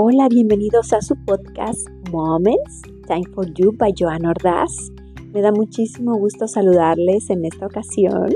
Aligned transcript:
Hola, 0.00 0.28
bienvenidos 0.28 0.92
a 0.92 1.02
su 1.02 1.16
podcast 1.24 1.88
Moments, 2.12 2.82
Time 3.08 3.24
for 3.34 3.52
You 3.54 3.72
by 3.76 3.92
Joan 3.98 4.26
Ordaz. 4.26 4.92
Me 5.32 5.40
da 5.40 5.50
muchísimo 5.50 6.16
gusto 6.16 6.46
saludarles 6.46 7.28
en 7.30 7.44
esta 7.44 7.66
ocasión. 7.66 8.28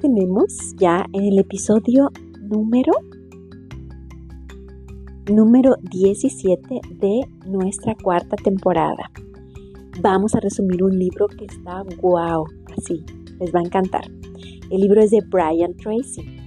Tenemos 0.00 0.74
ya 0.78 1.04
en 1.12 1.24
el 1.24 1.38
episodio 1.40 2.10
número 2.40 2.90
número 5.30 5.76
17 5.90 6.80
de 6.88 7.20
nuestra 7.44 7.94
cuarta 7.94 8.36
temporada. 8.36 9.10
Vamos 10.00 10.34
a 10.34 10.40
resumir 10.40 10.82
un 10.82 10.98
libro 10.98 11.26
que 11.26 11.44
está 11.44 11.82
wow, 12.00 12.46
así, 12.78 13.04
les 13.38 13.54
va 13.54 13.60
a 13.60 13.64
encantar. 13.64 14.06
El 14.70 14.80
libro 14.80 15.02
es 15.02 15.10
de 15.10 15.20
Brian 15.28 15.74
Tracy 15.76 16.41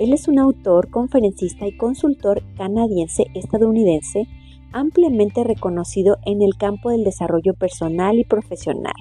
él 0.00 0.14
es 0.14 0.28
un 0.28 0.38
autor, 0.38 0.88
conferencista 0.88 1.66
y 1.66 1.76
consultor 1.76 2.42
canadiense-estadounidense 2.56 4.26
ampliamente 4.72 5.44
reconocido 5.44 6.16
en 6.24 6.40
el 6.40 6.56
campo 6.56 6.90
del 6.90 7.04
desarrollo 7.04 7.52
personal 7.52 8.18
y 8.18 8.24
profesional. 8.24 8.94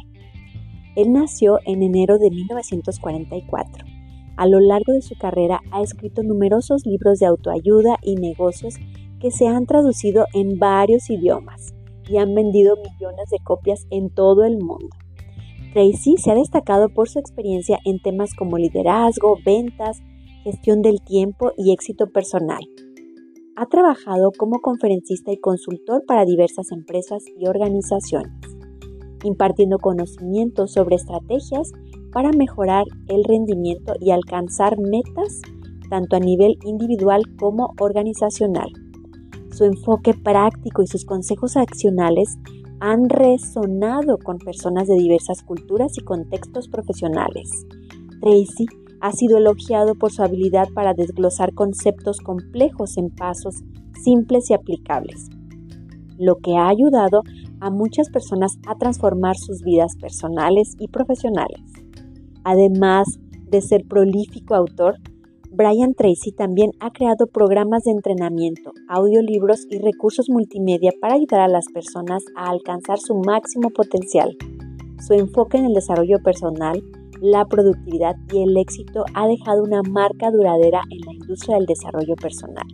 Él 0.96 1.14
nació 1.14 1.60
en 1.66 1.84
enero 1.84 2.18
de 2.18 2.30
1944. 2.30 3.86
A 4.36 4.48
lo 4.48 4.60
largo 4.60 4.92
de 4.92 5.02
su 5.02 5.16
carrera 5.18 5.62
ha 5.72 5.82
escrito 5.82 6.22
numerosos 6.22 6.86
libros 6.86 7.20
de 7.20 7.28
autoayuda 7.28 7.98
y 8.02 8.16
negocios 8.16 8.76
que 9.22 9.32
se 9.32 9.48
han 9.48 9.66
traducido 9.68 10.26
en 10.34 10.60
varios 10.60 11.10
idiomas 11.10 11.74
y 12.10 12.18
han 12.18 12.36
vendido 12.36 12.76
millones 12.76 13.30
de 13.30 13.40
copias 13.42 13.86
en 13.90 14.10
todo 14.10 14.44
el 14.44 14.58
mundo. 14.58 14.90
Tracy 15.74 16.18
se 16.18 16.32
ha 16.32 16.36
destacado 16.36 16.90
por 16.90 17.08
su 17.08 17.20
experiencia 17.20 17.80
en 17.86 18.02
temas 18.02 18.34
como 18.34 18.58
liderazgo, 18.58 19.38
ventas, 19.46 20.02
gestión 20.44 20.82
del 20.82 21.02
tiempo 21.02 21.52
y 21.58 21.72
éxito 21.74 22.08
personal. 22.08 22.62
Ha 23.56 23.66
trabajado 23.66 24.32
como 24.38 24.60
conferencista 24.60 25.32
y 25.32 25.38
consultor 25.38 26.04
para 26.08 26.26
diversas 26.26 26.72
empresas 26.72 27.24
y 27.38 27.48
organizaciones, 27.48 28.34
impartiendo 29.24 29.80
conocimientos 29.80 30.74
sobre 30.74 30.96
estrategias 30.96 31.72
para 32.12 32.32
mejorar 32.32 32.86
el 33.08 33.24
rendimiento 33.24 33.94
y 34.00 34.12
alcanzar 34.12 34.78
metas 34.80 35.42
tanto 35.90 36.16
a 36.16 36.20
nivel 36.20 36.58
individual 36.64 37.24
como 37.38 37.74
organizacional. 37.80 38.70
Su 39.52 39.66
enfoque 39.66 40.14
práctico 40.14 40.84
y 40.84 40.88
sus 40.88 41.04
consejos 41.04 41.58
accionales 41.58 42.38
han 42.80 43.10
resonado 43.10 44.18
con 44.20 44.38
personas 44.38 44.88
de 44.88 44.96
diversas 44.96 45.44
culturas 45.44 45.98
y 45.98 46.02
contextos 46.02 46.70
profesionales. 46.70 47.50
Tracy 48.22 48.68
ha 49.02 49.12
sido 49.12 49.38
elogiado 49.38 49.96
por 49.96 50.12
su 50.12 50.24
habilidad 50.24 50.68
para 50.74 50.94
desglosar 50.94 51.54
conceptos 51.54 52.20
complejos 52.20 52.98
en 52.98 53.10
pasos 53.10 53.64
simples 54.04 54.50
y 54.50 54.54
aplicables, 54.54 55.30
lo 56.18 56.38
que 56.38 56.56
ha 56.56 56.68
ayudado 56.70 57.24
a 57.60 57.70
muchas 57.70 58.10
personas 58.10 58.58
a 58.68 58.76
transformar 58.76 59.38
sus 59.38 59.62
vidas 59.64 59.96
personales 60.00 60.76
y 60.80 60.88
profesionales. 60.88 61.62
Además 62.44 63.20
de 63.50 63.62
ser 63.62 63.86
prolífico 63.86 64.56
autor, 64.56 64.96
Brian 65.52 65.96
Tracy 65.96 66.32
también 66.32 66.72
ha 66.80 66.92
creado 66.92 67.26
programas 67.26 67.84
de 67.84 67.92
entrenamiento, 67.92 68.72
audiolibros 68.88 69.66
y 69.70 69.80
recursos 69.80 70.30
multimedia 70.30 70.92
para 71.02 71.16
ayudar 71.16 71.42
a 71.42 71.48
las 71.48 71.66
personas 71.74 72.24
a 72.36 72.52
alcanzar 72.52 73.00
su 73.00 73.16
máximo 73.16 73.72
potencial. 73.72 74.38
Su 75.00 75.14
enfoque 75.14 75.58
en 75.58 75.66
el 75.66 75.74
desarrollo 75.74 76.20
personal 76.24 76.84
la 77.22 77.46
productividad 77.46 78.16
y 78.34 78.44
el 78.44 78.58
éxito 78.58 79.06
ha 79.14 79.28
dejado 79.28 79.64
una 79.64 79.82
marca 79.84 80.32
duradera 80.32 80.82
en 80.90 81.00
la 81.02 81.14
industria 81.14 81.58
del 81.58 81.66
desarrollo 81.66 82.16
personal. 82.16 82.66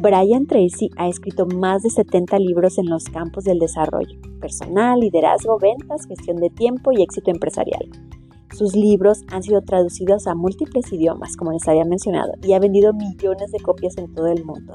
Brian 0.00 0.46
Tracy 0.46 0.90
ha 0.96 1.08
escrito 1.08 1.46
más 1.46 1.82
de 1.82 1.90
70 1.90 2.38
libros 2.38 2.78
en 2.78 2.86
los 2.86 3.04
campos 3.04 3.44
del 3.44 3.58
desarrollo 3.58 4.16
personal, 4.40 5.00
liderazgo, 5.00 5.58
ventas, 5.58 6.06
gestión 6.06 6.36
de 6.36 6.50
tiempo 6.50 6.92
y 6.92 7.02
éxito 7.02 7.30
empresarial. 7.30 7.88
Sus 8.56 8.74
libros 8.74 9.22
han 9.28 9.42
sido 9.42 9.60
traducidos 9.62 10.26
a 10.26 10.34
múltiples 10.34 10.92
idiomas, 10.92 11.36
como 11.36 11.52
les 11.52 11.66
había 11.68 11.84
mencionado, 11.84 12.32
y 12.42 12.52
ha 12.52 12.60
vendido 12.60 12.92
millones 12.92 13.50
de 13.50 13.60
copias 13.60 13.98
en 13.98 14.12
todo 14.14 14.28
el 14.28 14.44
mundo. 14.44 14.72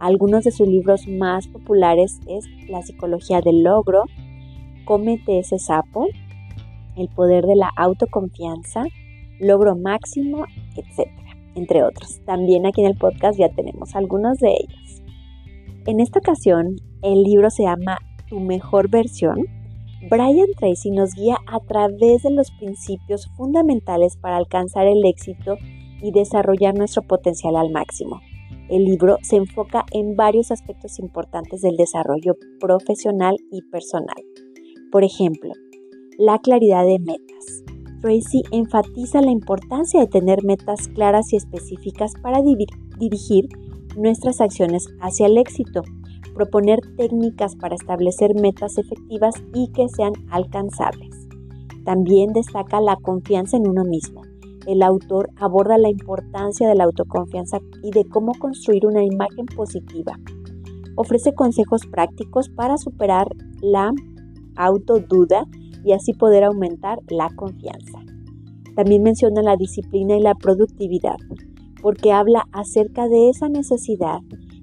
Algunos 0.00 0.44
de 0.44 0.50
sus 0.50 0.66
libros 0.66 1.06
más 1.06 1.46
populares 1.48 2.18
es 2.26 2.44
La 2.68 2.82
psicología 2.82 3.40
del 3.40 3.62
logro, 3.62 4.04
Cómete 4.84 5.38
ese 5.38 5.58
sapo, 5.58 6.08
el 6.96 7.08
poder 7.08 7.46
de 7.46 7.56
la 7.56 7.70
autoconfianza, 7.76 8.84
logro 9.40 9.76
máximo, 9.76 10.44
etcétera, 10.76 11.36
entre 11.54 11.82
otros. 11.82 12.20
También 12.24 12.66
aquí 12.66 12.80
en 12.80 12.88
el 12.88 12.96
podcast 12.96 13.38
ya 13.38 13.48
tenemos 13.48 13.94
algunos 13.94 14.38
de 14.38 14.50
ellos. 14.50 15.02
En 15.86 16.00
esta 16.00 16.20
ocasión, 16.20 16.76
el 17.02 17.22
libro 17.22 17.50
se 17.50 17.64
llama 17.64 17.98
Tu 18.28 18.38
mejor 18.38 18.88
versión. 18.88 19.46
Brian 20.08 20.48
Tracy 20.58 20.90
nos 20.90 21.14
guía 21.14 21.38
a 21.46 21.60
través 21.60 22.22
de 22.22 22.30
los 22.30 22.50
principios 22.52 23.28
fundamentales 23.36 24.16
para 24.16 24.36
alcanzar 24.36 24.86
el 24.86 25.04
éxito 25.04 25.56
y 26.00 26.12
desarrollar 26.12 26.76
nuestro 26.76 27.02
potencial 27.02 27.56
al 27.56 27.70
máximo. 27.70 28.20
El 28.68 28.84
libro 28.84 29.18
se 29.22 29.36
enfoca 29.36 29.84
en 29.92 30.16
varios 30.16 30.50
aspectos 30.50 30.98
importantes 30.98 31.62
del 31.62 31.76
desarrollo 31.76 32.36
profesional 32.60 33.36
y 33.50 33.62
personal. 33.62 34.22
Por 34.90 35.04
ejemplo, 35.04 35.52
la 36.18 36.38
claridad 36.38 36.84
de 36.84 36.98
metas. 36.98 37.64
Tracy 38.00 38.42
enfatiza 38.50 39.22
la 39.22 39.30
importancia 39.30 40.00
de 40.00 40.06
tener 40.06 40.42
metas 40.44 40.88
claras 40.88 41.32
y 41.32 41.36
específicas 41.36 42.12
para 42.20 42.40
dirigir 42.98 43.48
nuestras 43.96 44.40
acciones 44.40 44.86
hacia 45.00 45.26
el 45.26 45.38
éxito, 45.38 45.82
proponer 46.34 46.80
técnicas 46.96 47.56
para 47.56 47.74
establecer 47.74 48.34
metas 48.34 48.78
efectivas 48.78 49.34
y 49.54 49.70
que 49.72 49.88
sean 49.88 50.12
alcanzables. 50.30 51.28
También 51.84 52.32
destaca 52.32 52.80
la 52.80 52.96
confianza 52.96 53.56
en 53.56 53.68
uno 53.68 53.84
mismo. 53.84 54.22
El 54.66 54.82
autor 54.82 55.30
aborda 55.36 55.78
la 55.78 55.90
importancia 55.90 56.68
de 56.68 56.74
la 56.74 56.84
autoconfianza 56.84 57.58
y 57.82 57.90
de 57.90 58.04
cómo 58.04 58.32
construir 58.38 58.86
una 58.86 59.02
imagen 59.02 59.46
positiva. 59.46 60.18
Ofrece 60.96 61.34
consejos 61.34 61.86
prácticos 61.86 62.48
para 62.48 62.76
superar 62.76 63.28
la 63.60 63.90
autoduda 64.56 65.46
y 65.84 65.92
así 65.92 66.12
poder 66.12 66.44
aumentar 66.44 66.98
la 67.08 67.28
confianza. 67.34 67.98
También 68.74 69.02
menciona 69.02 69.42
la 69.42 69.56
disciplina 69.56 70.16
y 70.16 70.20
la 70.20 70.34
productividad, 70.34 71.16
porque 71.82 72.12
habla 72.12 72.46
acerca 72.52 73.08
de 73.08 73.28
esa 73.28 73.48
necesidad 73.48 74.20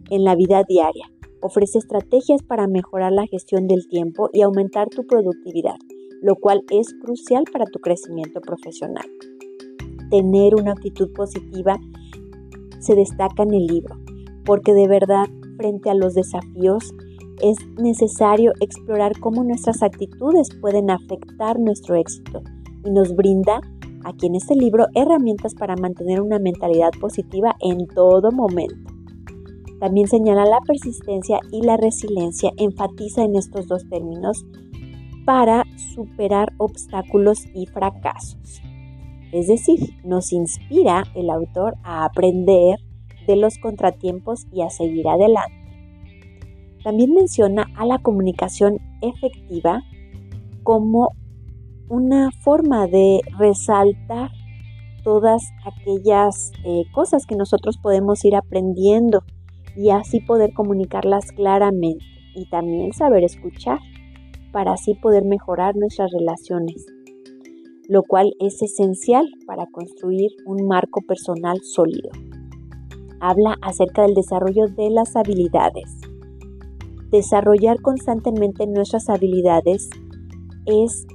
en 0.10 0.24
la 0.24 0.36
vida 0.36 0.64
diaria. 0.68 1.12
Ofrece 1.42 1.78
estrategias 1.78 2.42
para 2.44 2.68
mejorar 2.68 3.12
la 3.12 3.28
gestión 3.28 3.68
del 3.68 3.88
tiempo 3.88 4.30
y 4.34 4.42
aumentar 4.42 4.90
tu 4.90 5.06
productividad, 5.06 5.78
lo 6.22 6.36
cual 6.36 6.64
es 6.72 6.94
crucial 7.02 7.44
para 7.52 7.66
tu 7.66 7.80
crecimiento 7.80 8.42
profesional. 8.42 9.06
Tener 10.10 10.56
una 10.56 10.72
actitud 10.72 11.14
positiva 11.14 11.78
se 12.80 12.96
destaca 12.96 13.44
en 13.44 13.54
el 13.54 13.68
libro, 13.68 13.96
porque 14.44 14.74
de 14.74 14.88
verdad, 14.88 15.28
frente 15.58 15.90
a 15.90 15.94
los 15.94 16.16
desafíos, 16.16 16.94
es 17.42 17.58
necesario 17.78 18.54
explorar 18.60 19.20
cómo 19.20 19.44
nuestras 19.44 19.84
actitudes 19.84 20.50
pueden 20.62 20.90
afectar 20.90 21.60
nuestro 21.60 21.96
éxito 21.96 22.42
y 22.86 22.92
nos 22.92 23.16
brinda 23.16 23.62
aquí 24.06 24.28
en 24.28 24.36
este 24.36 24.56
libro 24.56 24.86
herramientas 24.96 25.56
para 25.56 25.76
mantener 25.76 26.22
una 26.22 26.40
mentalidad 26.40 26.92
positiva 27.00 27.56
en 27.62 27.88
todo 27.88 28.32
momento. 28.32 28.94
También 29.80 30.08
señala 30.08 30.46
la 30.46 30.60
persistencia 30.62 31.40
y 31.52 31.62
la 31.62 31.78
resiliencia, 31.78 32.52
enfatiza 32.58 33.24
en 33.24 33.36
estos 33.36 33.68
dos 33.68 33.88
términos 33.90 34.46
para 35.26 35.64
superar 35.94 36.54
obstáculos 36.58 37.46
y 37.54 37.66
fracasos. 37.68 38.62
Es 39.32 39.48
decir, 39.48 39.80
nos 40.04 40.34
inspira 40.34 41.04
el 41.16 41.30
autor 41.30 41.76
a 41.84 42.04
aprender 42.04 42.80
de 43.28 43.36
los 43.36 43.58
contratiempos 43.60 44.48
y 44.52 44.64
a 44.64 44.70
seguir 44.70 45.08
adelante. 45.08 45.59
También 46.84 47.14
menciona 47.14 47.68
a 47.76 47.86
la 47.86 48.00
comunicación 48.00 48.78
efectiva 49.02 49.84
como 50.64 51.10
una 51.90 52.32
forma 52.32 52.88
de 52.88 53.20
resaltar 53.38 54.32
todas 55.04 55.42
aquellas 55.66 56.52
eh, 56.64 56.84
cosas 56.94 57.26
que 57.26 57.36
nosotros 57.36 57.78
podemos 57.82 58.24
ir 58.26 58.36
aprendiendo 58.36 59.24
y 59.76 59.90
así 59.90 60.20
poder 60.22 60.54
comunicarlas 60.54 61.32
claramente 61.32 62.06
y 62.36 62.48
también 62.50 62.94
saber 62.94 63.24
escuchar 63.24 63.80
para 64.52 64.74
así 64.74 64.94
poder 64.94 65.26
mejorar 65.26 65.76
nuestras 65.76 66.12
relaciones, 66.12 66.86
lo 67.88 68.04
cual 68.04 68.34
es 68.40 68.62
esencial 68.62 69.28
para 69.46 69.66
construir 69.68 70.32
un 70.46 70.68
marco 70.68 71.02
personal 71.02 71.60
sólido. 71.64 72.10
Habla 73.20 73.56
acerca 73.62 74.04
del 74.04 74.14
desarrollo 74.14 74.68
de 74.68 74.90
las 74.90 75.16
habilidades 75.16 76.09
desarrollar 77.12 77.82
constantemente 77.82 78.68
nuestras 78.68 79.10
habilidades 79.10 79.90
es 80.66 81.06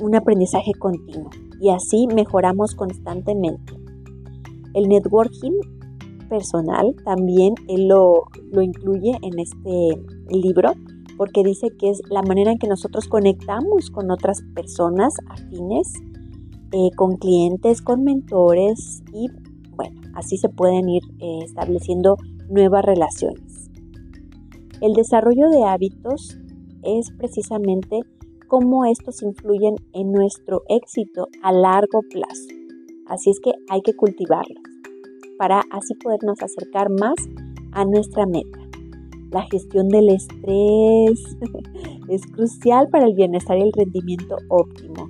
un 0.00 0.14
aprendizaje 0.14 0.72
continuo 0.78 1.30
y 1.60 1.70
así 1.70 2.06
mejoramos 2.14 2.74
constantemente. 2.74 3.74
El 4.74 4.88
networking 4.88 5.52
personal, 6.28 6.94
también 7.04 7.54
lo, 7.68 8.24
lo 8.52 8.62
incluye 8.62 9.18
en 9.22 9.38
este 9.38 10.02
libro 10.30 10.72
porque 11.16 11.42
dice 11.42 11.68
que 11.76 11.90
es 11.90 12.00
la 12.08 12.22
manera 12.22 12.52
en 12.52 12.58
que 12.58 12.68
nosotros 12.68 13.08
conectamos 13.08 13.90
con 13.90 14.10
otras 14.10 14.42
personas 14.54 15.14
afines, 15.28 15.92
eh, 16.72 16.90
con 16.96 17.16
clientes, 17.16 17.82
con 17.82 18.04
mentores 18.04 19.02
y 19.12 19.26
bueno, 19.74 20.00
así 20.14 20.38
se 20.38 20.48
pueden 20.48 20.88
ir 20.88 21.02
eh, 21.18 21.40
estableciendo 21.44 22.16
nuevas 22.48 22.84
relaciones. 22.84 23.67
El 24.80 24.92
desarrollo 24.92 25.50
de 25.50 25.64
hábitos 25.64 26.38
es 26.84 27.10
precisamente 27.18 28.00
cómo 28.46 28.84
estos 28.84 29.22
influyen 29.22 29.74
en 29.92 30.12
nuestro 30.12 30.62
éxito 30.68 31.26
a 31.42 31.50
largo 31.50 32.00
plazo. 32.08 32.48
Así 33.08 33.30
es 33.30 33.40
que 33.40 33.50
hay 33.68 33.80
que 33.82 33.94
cultivarlos 33.94 34.62
para 35.36 35.62
así 35.72 35.94
podernos 35.94 36.40
acercar 36.42 36.90
más 36.90 37.14
a 37.72 37.84
nuestra 37.84 38.24
meta. 38.26 38.60
La 39.32 39.42
gestión 39.50 39.88
del 39.88 40.10
estrés 40.10 41.36
es 42.08 42.22
crucial 42.26 42.86
para 42.88 43.06
el 43.06 43.14
bienestar 43.14 43.58
y 43.58 43.62
el 43.62 43.72
rendimiento 43.72 44.36
óptimo. 44.48 45.08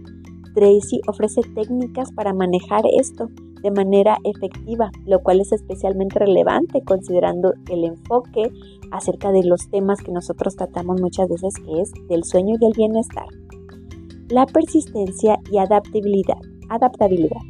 Tracy 0.55 1.00
ofrece 1.06 1.43
técnicas 1.55 2.11
para 2.12 2.32
manejar 2.32 2.85
esto 2.99 3.29
de 3.62 3.70
manera 3.70 4.19
efectiva, 4.25 4.90
lo 5.06 5.20
cual 5.20 5.40
es 5.40 5.52
especialmente 5.52 6.19
relevante 6.19 6.82
considerando 6.82 7.52
el 7.70 7.84
enfoque 7.84 8.50
acerca 8.90 9.31
de 9.32 9.44
los 9.44 9.69
temas 9.70 10.00
que 10.00 10.12
nosotros 10.12 10.56
tratamos 10.56 11.00
muchas 11.00 11.28
veces, 11.28 11.55
que 11.64 11.81
es 11.81 11.93
del 12.08 12.25
sueño 12.25 12.56
y 12.56 12.58
del 12.58 12.72
bienestar. 12.76 13.26
La 14.28 14.46
persistencia 14.46 15.38
y 15.50 15.58
adaptabilidad. 15.58 16.38
adaptabilidad. 16.69 17.40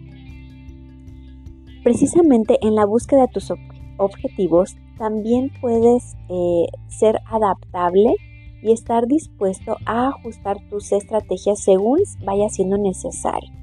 Precisamente 1.82 2.58
en 2.60 2.75
la 2.75 2.87
búsqueda 2.87 3.22
de 3.22 3.28
tus 3.28 3.52
objetivos 3.99 4.76
también 4.96 5.50
puedes 5.60 6.16
eh, 6.28 6.66
ser 6.88 7.19
adaptable 7.26 8.14
y 8.62 8.72
estar 8.72 9.06
dispuesto 9.06 9.76
a 9.87 10.08
ajustar 10.08 10.58
tus 10.69 10.93
estrategias 10.93 11.60
según 11.60 12.00
vaya 12.25 12.49
siendo 12.49 12.76
necesario. 12.76 13.57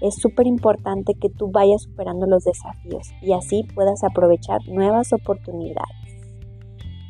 Es 0.00 0.16
súper 0.16 0.46
importante 0.46 1.14
que 1.14 1.30
tú 1.30 1.50
vayas 1.50 1.82
superando 1.82 2.26
los 2.26 2.44
desafíos 2.44 3.08
y 3.22 3.32
así 3.32 3.64
puedas 3.74 4.04
aprovechar 4.04 4.60
nuevas 4.68 5.12
oportunidades. 5.12 5.96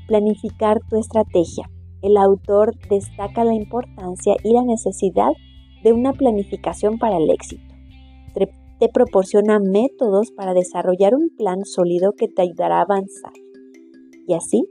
Planificar 0.07 0.81
tu 0.89 0.97
estrategia. 0.97 1.69
El 2.03 2.17
autor 2.17 2.75
destaca 2.89 3.45
la 3.45 3.55
importancia 3.55 4.37
y 4.45 4.53
la 4.53 4.63
necesidad 4.63 5.33
de 5.83 5.93
una 5.93 6.13
planificación 6.13 6.99
para 6.99 7.17
el 7.17 7.31
éxito 7.31 7.77
te 8.79 8.89
proporciona 8.89 9.59
métodos 9.59 10.31
para 10.33 10.53
desarrollar 10.53 11.15
un 11.15 11.31
plan 11.31 11.65
sólido 11.65 12.13
que 12.13 12.29
te 12.29 12.43
ayudará 12.43 12.79
a 12.79 12.83
avanzar. 12.83 13.33
Y 14.27 14.35
así 14.35 14.69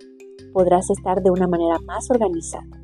podrás 0.54 0.90
estar 0.90 1.24
de 1.24 1.32
una 1.32 1.48
manera 1.48 1.80
más 1.86 2.10
organizada. 2.12 2.84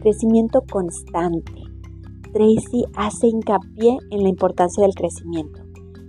Crecimiento 0.00 0.62
constante. 0.70 1.65
Tracy 2.36 2.84
hace 2.98 3.28
hincapié 3.28 3.96
en 4.10 4.22
la 4.22 4.28
importancia 4.28 4.82
del 4.82 4.94
crecimiento. 4.94 5.62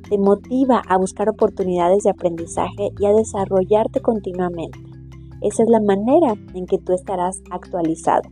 Te 0.09 0.17
motiva 0.17 0.81
a 0.85 0.97
buscar 0.97 1.29
oportunidades 1.29 2.03
de 2.03 2.09
aprendizaje 2.09 2.89
y 2.99 3.05
a 3.05 3.13
desarrollarte 3.13 4.01
continuamente. 4.01 4.77
Esa 5.41 5.63
es 5.63 5.69
la 5.69 5.79
manera 5.79 6.33
en 6.53 6.65
que 6.65 6.79
tú 6.79 6.91
estarás 6.91 7.41
actualizado. 7.49 8.29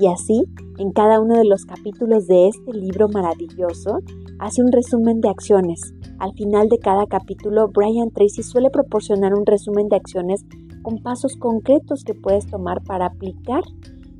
Y 0.00 0.08
así, 0.08 0.42
en 0.78 0.90
cada 0.90 1.20
uno 1.20 1.36
de 1.36 1.44
los 1.44 1.66
capítulos 1.66 2.26
de 2.26 2.48
este 2.48 2.72
libro 2.72 3.06
maravilloso, 3.10 4.00
hace 4.40 4.60
un 4.60 4.72
resumen 4.72 5.20
de 5.20 5.28
acciones. 5.28 5.94
Al 6.18 6.32
final 6.32 6.68
de 6.68 6.80
cada 6.80 7.06
capítulo, 7.06 7.68
Brian 7.68 8.10
Tracy 8.10 8.42
suele 8.42 8.70
proporcionar 8.70 9.34
un 9.34 9.46
resumen 9.46 9.86
de 9.86 9.96
acciones 9.96 10.44
con 10.82 11.00
pasos 11.00 11.36
concretos 11.36 12.02
que 12.02 12.14
puedes 12.14 12.48
tomar 12.48 12.82
para 12.82 13.06
aplicar 13.06 13.62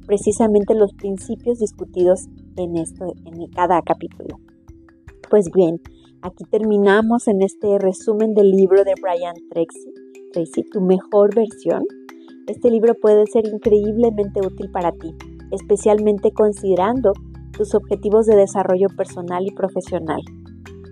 precisamente 0.06 0.75
los 0.75 0.93
principios 0.94 1.58
discutidos 1.58 2.26
en, 2.56 2.76
esto, 2.76 3.06
en 3.25 3.47
cada 3.50 3.82
capítulo. 3.82 4.38
Pues 5.29 5.50
bien, 5.55 5.81
aquí 6.23 6.44
terminamos 6.50 7.29
en 7.29 7.43
este 7.43 7.79
resumen 7.79 8.35
del 8.35 8.50
libro 8.50 8.85
de 8.85 8.94
Brian 9.00 9.35
Tracy, 9.50 9.93
Tracy, 10.32 10.62
tu 10.70 10.81
mejor 10.81 11.35
versión. 11.35 11.82
Este 12.47 12.70
libro 12.70 12.94
puede 12.94 13.26
ser 13.26 13.47
increíblemente 13.47 14.41
útil 14.41 14.70
para 14.70 14.93
ti, 14.93 15.14
especialmente 15.50 16.31
considerando 16.32 17.12
tus 17.56 17.75
objetivos 17.75 18.26
de 18.26 18.37
desarrollo 18.37 18.88
personal 18.97 19.44
y 19.47 19.50
profesional. 19.50 20.20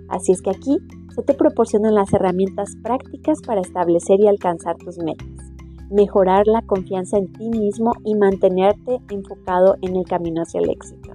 Así 0.09 0.33
es 0.33 0.43
que 0.43 0.51
aquí 0.51 0.79
se 1.15 1.23
te 1.23 1.35
proporcionan 1.35 1.95
las 1.95 2.13
herramientas 2.13 2.71
prácticas 2.83 3.39
para 3.47 3.61
establecer 3.61 4.21
y 4.21 4.27
alcanzar 4.27 4.77
tus 4.77 4.99
metas, 4.99 5.29
mejorar 5.91 6.47
la 6.47 6.63
confianza 6.63 7.19
en 7.19 7.33
ti 7.33 7.49
mismo 7.49 7.93
y 8.05 8.15
mantenerte 8.15 8.99
enfocado 9.11 9.77
en 9.83 9.97
el 9.97 10.05
camino 10.05 10.43
hacia 10.43 10.61
el 10.61 10.71
éxito. 10.71 11.11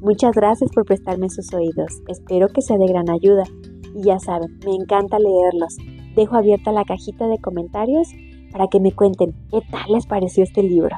Muchas 0.00 0.32
gracias 0.34 0.70
por 0.72 0.84
prestarme 0.84 1.30
sus 1.30 1.52
oídos, 1.54 2.02
espero 2.08 2.48
que 2.48 2.62
sea 2.62 2.78
de 2.78 2.86
gran 2.86 3.10
ayuda 3.10 3.44
y 3.94 4.02
ya 4.02 4.18
saben, 4.18 4.58
me 4.64 4.74
encanta 4.74 5.18
leerlos. 5.18 5.76
Dejo 6.14 6.36
abierta 6.36 6.72
la 6.72 6.84
cajita 6.84 7.26
de 7.28 7.38
comentarios 7.38 8.08
para 8.52 8.68
que 8.68 8.80
me 8.80 8.92
cuenten 8.92 9.32
qué 9.50 9.60
tal 9.70 9.92
les 9.92 10.06
pareció 10.06 10.44
este 10.44 10.62
libro. 10.62 10.96